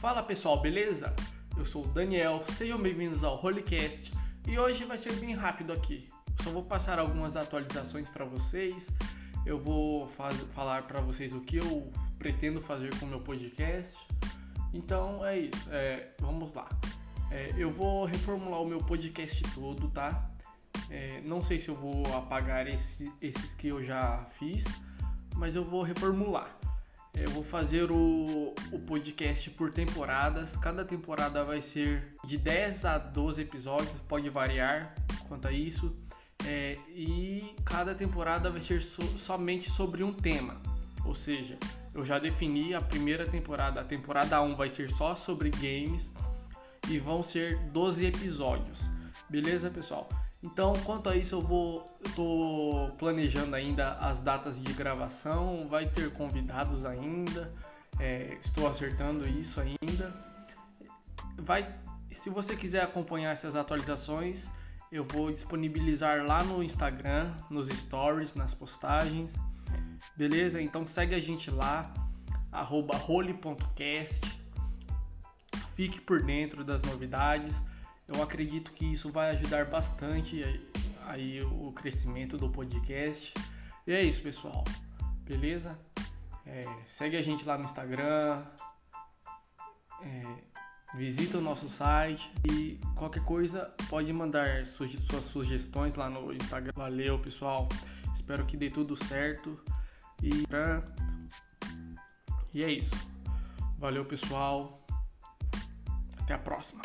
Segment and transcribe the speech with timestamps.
[0.00, 1.14] Fala pessoal, beleza?
[1.58, 4.14] Eu sou o Daniel, sejam bem-vindos ao Holycast
[4.48, 6.08] e hoje vai ser bem rápido aqui.
[6.42, 8.90] Só vou passar algumas atualizações para vocês.
[9.44, 10.08] Eu vou
[10.54, 13.94] falar para vocês o que eu pretendo fazer com o meu podcast.
[14.72, 16.66] Então é isso, é, vamos lá.
[17.30, 20.30] É, eu vou reformular o meu podcast todo, tá?
[20.88, 24.64] É, não sei se eu vou apagar esse, esses que eu já fiz,
[25.36, 26.58] mas eu vou reformular.
[27.14, 30.56] Eu vou fazer o, o podcast por temporadas.
[30.56, 34.94] Cada temporada vai ser de 10 a 12 episódios, pode variar
[35.28, 35.94] quanto a isso.
[36.46, 40.60] É, e cada temporada vai ser so, somente sobre um tema.
[41.04, 41.58] Ou seja,
[41.94, 43.80] eu já defini a primeira temporada.
[43.80, 46.12] A temporada 1 vai ser só sobre games
[46.88, 48.80] e vão ser 12 episódios.
[49.30, 50.08] Beleza, pessoal?
[50.42, 55.86] Então, quanto a isso, eu vou eu tô planejando ainda as datas de gravação, vai
[55.86, 57.52] ter convidados ainda,
[58.00, 60.12] é, estou acertando isso ainda.
[61.38, 61.68] Vai,
[62.10, 64.48] se você quiser acompanhar essas atualizações,
[64.90, 69.36] eu vou disponibilizar lá no Instagram, nos stories, nas postagens.
[70.16, 70.60] Beleza?
[70.60, 71.92] Então segue a gente lá,
[72.52, 74.20] role.cast.
[75.76, 77.62] Fique por dentro das novidades.
[78.12, 80.44] Eu acredito que isso vai ajudar bastante
[81.06, 83.32] aí o crescimento do podcast.
[83.86, 84.64] E é isso, pessoal.
[85.24, 85.78] Beleza?
[86.44, 88.44] É, segue a gente lá no Instagram.
[90.02, 90.22] É,
[90.96, 94.90] visita o nosso site e qualquer coisa pode mandar suas
[95.24, 96.72] sugestões lá no Instagram.
[96.74, 97.68] Valeu, pessoal.
[98.12, 99.56] Espero que dê tudo certo.
[100.20, 100.44] E,
[102.52, 102.94] e é isso.
[103.78, 104.84] Valeu, pessoal.
[106.18, 106.82] Até a próxima.